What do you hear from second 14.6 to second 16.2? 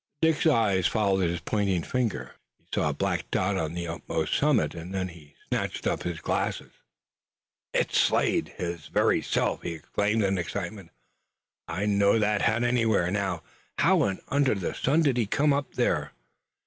sun did he come there!"